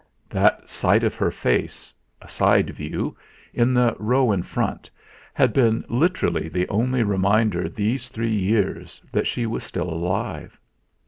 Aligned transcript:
That 0.31 0.67
sight 0.67 1.03
of 1.03 1.13
her 1.13 1.29
face 1.29 1.93
a 2.23 2.27
side 2.27 2.71
view 2.71 3.15
in 3.53 3.71
the 3.75 3.95
row 3.99 4.31
in 4.31 4.41
front, 4.41 4.89
had 5.31 5.53
been 5.53 5.85
literally 5.89 6.49
the 6.49 6.67
only 6.69 7.03
reminder 7.03 7.69
these 7.69 8.09
three 8.09 8.33
years 8.35 8.99
that 9.11 9.27
she 9.27 9.45
was 9.45 9.63
still 9.63 9.91
alive. 9.91 10.57